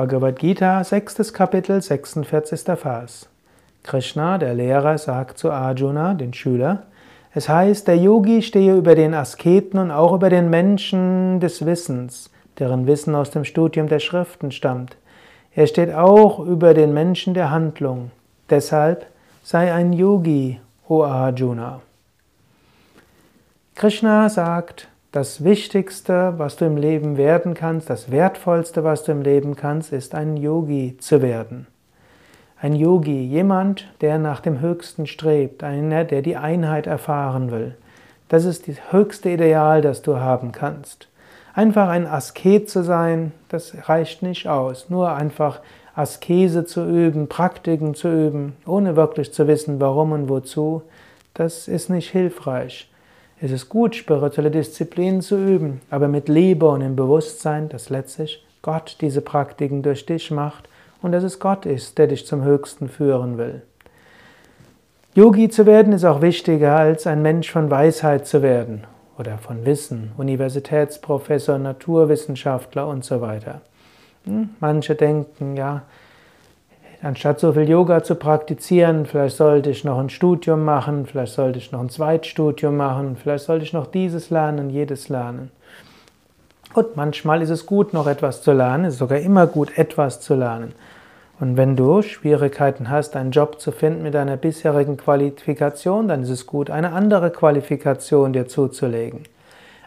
Bhagavad 0.00 0.38
Gita, 0.38 0.82
sechstes 0.82 1.34
Kapitel, 1.34 1.82
46. 1.82 2.62
Vers. 2.74 3.28
Krishna, 3.82 4.38
der 4.38 4.54
Lehrer, 4.54 4.96
sagt 4.96 5.36
zu 5.36 5.50
Arjuna, 5.50 6.14
den 6.14 6.32
Schüler, 6.32 6.84
es 7.34 7.50
heißt, 7.50 7.86
der 7.86 7.98
Yogi 7.98 8.40
stehe 8.40 8.76
über 8.76 8.94
den 8.94 9.12
Asketen 9.12 9.78
und 9.78 9.90
auch 9.90 10.14
über 10.14 10.30
den 10.30 10.48
Menschen 10.48 11.38
des 11.38 11.66
Wissens, 11.66 12.30
deren 12.58 12.86
Wissen 12.86 13.14
aus 13.14 13.30
dem 13.30 13.44
Studium 13.44 13.88
der 13.88 13.98
Schriften 13.98 14.52
stammt. 14.52 14.96
Er 15.54 15.66
steht 15.66 15.92
auch 15.92 16.38
über 16.38 16.72
den 16.72 16.94
Menschen 16.94 17.34
der 17.34 17.50
Handlung. 17.50 18.10
Deshalb 18.48 19.04
sei 19.42 19.70
ein 19.70 19.92
Yogi, 19.92 20.62
o 20.88 21.02
Arjuna. 21.02 21.82
Krishna 23.74 24.30
sagt, 24.30 24.88
das 25.12 25.42
Wichtigste, 25.42 26.34
was 26.36 26.56
du 26.56 26.64
im 26.64 26.76
Leben 26.76 27.16
werden 27.16 27.54
kannst, 27.54 27.90
das 27.90 28.12
Wertvollste, 28.12 28.84
was 28.84 29.02
du 29.02 29.12
im 29.12 29.22
Leben 29.22 29.56
kannst, 29.56 29.92
ist 29.92 30.14
ein 30.14 30.36
Yogi 30.36 30.96
zu 31.00 31.20
werden. 31.20 31.66
Ein 32.60 32.74
Yogi, 32.74 33.24
jemand, 33.24 33.88
der 34.02 34.18
nach 34.18 34.40
dem 34.40 34.60
Höchsten 34.60 35.06
strebt, 35.06 35.64
einer, 35.64 36.04
der 36.04 36.22
die 36.22 36.36
Einheit 36.36 36.86
erfahren 36.86 37.50
will. 37.50 37.76
Das 38.28 38.44
ist 38.44 38.68
das 38.68 38.92
höchste 38.92 39.30
Ideal, 39.30 39.80
das 39.80 40.02
du 40.02 40.18
haben 40.18 40.52
kannst. 40.52 41.08
Einfach 41.54 41.88
ein 41.88 42.06
Asket 42.06 42.70
zu 42.70 42.84
sein, 42.84 43.32
das 43.48 43.74
reicht 43.88 44.22
nicht 44.22 44.46
aus. 44.46 44.90
Nur 44.90 45.12
einfach 45.12 45.60
Askese 45.96 46.64
zu 46.64 46.84
üben, 46.86 47.28
Praktiken 47.28 47.94
zu 47.94 48.08
üben, 48.08 48.56
ohne 48.64 48.94
wirklich 48.94 49.32
zu 49.32 49.48
wissen, 49.48 49.80
warum 49.80 50.12
und 50.12 50.28
wozu, 50.28 50.82
das 51.34 51.66
ist 51.66 51.90
nicht 51.90 52.10
hilfreich. 52.10 52.88
Es 53.42 53.50
ist 53.50 53.70
gut, 53.70 53.96
spirituelle 53.96 54.50
Disziplinen 54.50 55.22
zu 55.22 55.36
üben, 55.36 55.80
aber 55.88 56.08
mit 56.08 56.28
Liebe 56.28 56.68
und 56.68 56.82
im 56.82 56.94
Bewusstsein, 56.94 57.70
dass 57.70 57.88
letztlich 57.88 58.44
Gott 58.60 58.98
diese 59.00 59.22
Praktiken 59.22 59.82
durch 59.82 60.04
dich 60.04 60.30
macht 60.30 60.68
und 61.00 61.12
dass 61.12 61.24
es 61.24 61.40
Gott 61.40 61.64
ist, 61.64 61.96
der 61.96 62.08
dich 62.08 62.26
zum 62.26 62.44
Höchsten 62.44 62.90
führen 62.90 63.38
will. 63.38 63.62
Yogi 65.14 65.48
zu 65.48 65.64
werden 65.64 65.94
ist 65.94 66.04
auch 66.04 66.20
wichtiger 66.20 66.76
als 66.76 67.06
ein 67.06 67.22
Mensch 67.22 67.50
von 67.50 67.70
Weisheit 67.70 68.26
zu 68.26 68.42
werden 68.42 68.84
oder 69.18 69.38
von 69.38 69.64
Wissen, 69.64 70.12
Universitätsprofessor, 70.18 71.58
Naturwissenschaftler 71.58 72.86
und 72.86 73.06
so 73.06 73.22
weiter. 73.22 73.62
Hm? 74.24 74.50
Manche 74.60 74.94
denken, 74.94 75.56
ja, 75.56 75.82
anstatt 77.02 77.40
so 77.40 77.52
viel 77.52 77.68
Yoga 77.68 78.02
zu 78.02 78.14
praktizieren, 78.14 79.06
vielleicht 79.06 79.36
sollte 79.36 79.70
ich 79.70 79.84
noch 79.84 79.98
ein 79.98 80.10
Studium 80.10 80.64
machen, 80.64 81.06
vielleicht 81.06 81.32
sollte 81.32 81.58
ich 81.58 81.72
noch 81.72 81.80
ein 81.80 81.88
Zweitstudium 81.88 82.76
machen, 82.76 83.16
vielleicht 83.16 83.44
sollte 83.44 83.64
ich 83.64 83.72
noch 83.72 83.86
dieses 83.86 84.30
lernen, 84.30 84.70
jedes 84.70 85.08
lernen. 85.08 85.50
Und 86.74 86.96
manchmal 86.96 87.42
ist 87.42 87.50
es 87.50 87.66
gut, 87.66 87.92
noch 87.92 88.06
etwas 88.06 88.42
zu 88.42 88.52
lernen, 88.52 88.84
es 88.84 88.94
ist 88.94 89.00
sogar 89.00 89.18
immer 89.18 89.46
gut, 89.46 89.76
etwas 89.76 90.20
zu 90.20 90.34
lernen. 90.34 90.72
Und 91.40 91.56
wenn 91.56 91.74
du 91.74 92.02
Schwierigkeiten 92.02 92.90
hast, 92.90 93.16
einen 93.16 93.30
Job 93.30 93.60
zu 93.60 93.72
finden 93.72 94.02
mit 94.02 94.12
deiner 94.12 94.36
bisherigen 94.36 94.98
Qualifikation, 94.98 96.06
dann 96.06 96.22
ist 96.22 96.28
es 96.28 96.46
gut, 96.46 96.68
eine 96.68 96.92
andere 96.92 97.30
Qualifikation 97.30 98.34
dir 98.34 98.46
zuzulegen. 98.46 99.24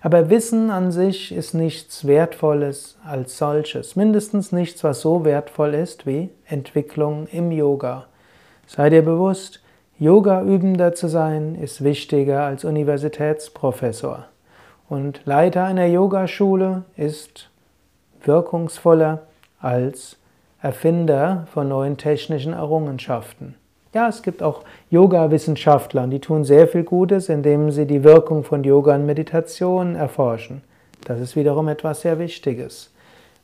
Aber 0.06 0.30
Wissen 0.30 0.70
an 0.70 0.92
sich 0.92 1.32
ist 1.34 1.54
nichts 1.54 2.06
Wertvolles 2.06 2.98
als 3.06 3.38
solches, 3.38 3.96
mindestens 3.96 4.52
nichts, 4.52 4.84
was 4.84 5.00
so 5.00 5.24
wertvoll 5.24 5.74
ist 5.74 6.06
wie 6.06 6.30
Entwicklung 6.46 7.26
im 7.28 7.54
Yoga. 7.54 8.08
Sei 8.68 8.90
dir 8.90 9.02
bewusst, 9.02 9.62
Yoga-Übender 9.98 10.94
zu 10.94 11.08
sein 11.08 11.56
ist 11.56 11.86
wichtiger 11.86 12.44
als 12.44 12.66
Universitätsprofessor. 12.66 14.26
Und 14.90 15.22
Leiter 15.24 15.64
einer 15.64 15.86
Yogaschule 15.86 16.84
ist 16.98 17.50
wirkungsvoller 18.26 19.22
als 19.62 20.18
Erfinder 20.62 21.48
von 21.54 21.70
neuen 21.70 21.96
technischen 21.96 22.52
Errungenschaften. 22.52 23.56
Ja, 23.94 24.08
es 24.08 24.24
gibt 24.24 24.42
auch 24.42 24.62
Yoga-Wissenschaftler, 24.90 26.08
die 26.08 26.20
tun 26.20 26.44
sehr 26.44 26.68
viel 26.68 26.84
Gutes, 26.84 27.30
indem 27.30 27.70
sie 27.70 27.86
die 27.86 28.04
Wirkung 28.04 28.44
von 28.44 28.64
Yoga 28.64 28.96
und 28.96 29.06
Meditation 29.06 29.96
erforschen. 29.96 30.64
Das 31.06 31.20
ist 31.20 31.36
wiederum 31.36 31.68
etwas 31.68 32.02
sehr 32.02 32.18
Wichtiges. 32.18 32.92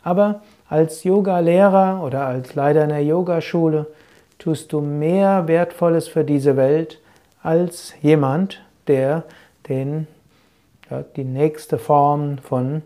Aber 0.01 0.41
als 0.67 1.03
Yoga-Lehrer 1.03 2.01
oder 2.03 2.25
als 2.25 2.55
Leiter 2.55 2.81
einer 2.83 2.99
Yogaschule 2.99 3.85
tust 4.39 4.73
du 4.73 4.81
mehr 4.81 5.47
Wertvolles 5.47 6.07
für 6.07 6.23
diese 6.23 6.57
Welt 6.57 6.99
als 7.43 7.93
jemand, 8.01 8.61
der 8.87 9.23
den, 9.67 10.07
ja, 10.89 11.03
die 11.15 11.25
nächste 11.25 11.77
Form 11.77 12.39
von 12.39 12.81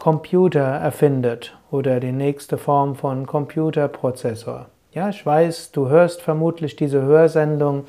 Computer 0.00 0.60
erfindet 0.60 1.56
oder 1.70 2.00
die 2.00 2.10
nächste 2.10 2.58
Form 2.58 2.96
von 2.96 3.26
Computerprozessor. 3.26 4.66
Ja, 4.94 5.08
ich 5.08 5.24
weiß, 5.24 5.72
du 5.72 5.88
hörst 5.88 6.20
vermutlich 6.20 6.76
diese 6.76 7.00
Hörsendung 7.00 7.84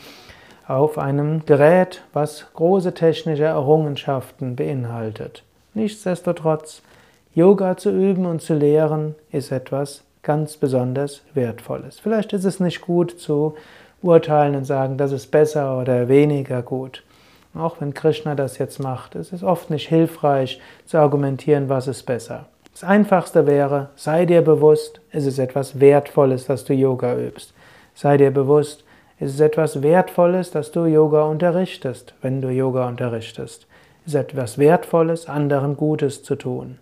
auf 0.65 0.97
einem 0.97 1.45
Gerät, 1.45 2.01
was 2.13 2.47
große 2.53 2.93
technische 2.93 3.43
Errungenschaften 3.43 4.55
beinhaltet. 4.55 5.43
Nichtsdestotrotz, 5.73 6.81
Yoga 7.35 7.75
zu 7.75 7.91
üben 7.91 8.25
und 8.25 8.41
zu 8.41 8.53
lehren 8.53 9.15
ist 9.33 9.51
etwas 9.51 10.05
ganz 10.21 10.55
besonders 10.55 11.23
Wertvolles. 11.33 11.99
Vielleicht 11.99 12.31
ist 12.31 12.45
es 12.45 12.61
nicht 12.61 12.79
gut 12.79 13.19
zu 13.19 13.55
urteilen 14.01 14.55
und 14.55 14.63
sagen, 14.63 14.97
das 14.97 15.11
ist 15.11 15.29
besser 15.29 15.77
oder 15.81 16.07
weniger 16.07 16.61
gut. 16.61 17.03
Auch 17.53 17.81
wenn 17.81 17.93
Krishna 17.93 18.33
das 18.33 18.57
jetzt 18.59 18.79
macht, 18.79 19.15
es 19.15 19.33
ist 19.33 19.43
oft 19.43 19.69
nicht 19.69 19.89
hilfreich 19.89 20.61
zu 20.85 20.99
argumentieren, 20.99 21.67
was 21.67 21.89
ist 21.89 22.03
besser. 22.03 22.45
Das 22.73 22.83
Einfachste 22.83 23.45
wäre, 23.45 23.89
sei 23.95 24.25
dir 24.25 24.41
bewusst, 24.41 24.99
es 25.11 25.27
ist 25.27 25.37
etwas 25.37 25.79
Wertvolles, 25.79 26.47
dass 26.47 26.65
du 26.65 26.73
Yoga 26.73 27.15
übst. 27.15 27.53
Sei 27.93 28.17
dir 28.17 28.31
bewusst, 28.31 28.83
es 29.19 29.35
ist 29.35 29.41
etwas 29.41 29.83
Wertvolles, 29.83 30.49
dass 30.49 30.71
du 30.71 30.85
Yoga 30.85 31.23
unterrichtest, 31.23 32.15
wenn 32.23 32.41
du 32.41 32.49
Yoga 32.49 32.87
unterrichtest. 32.87 33.67
Es 34.05 34.13
ist 34.13 34.19
etwas 34.19 34.57
Wertvolles, 34.57 35.29
anderen 35.29 35.77
Gutes 35.77 36.23
zu 36.23 36.35
tun. 36.35 36.79